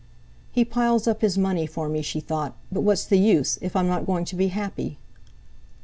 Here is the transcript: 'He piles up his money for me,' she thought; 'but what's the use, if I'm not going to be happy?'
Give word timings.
'He 0.51 0.65
piles 0.65 1.07
up 1.07 1.21
his 1.21 1.37
money 1.37 1.67
for 1.67 1.87
me,' 1.87 2.01
she 2.01 2.19
thought; 2.19 2.55
'but 2.71 2.81
what's 2.81 3.05
the 3.05 3.19
use, 3.19 3.59
if 3.61 3.75
I'm 3.75 3.87
not 3.87 4.07
going 4.07 4.25
to 4.25 4.35
be 4.35 4.47
happy?' 4.47 4.97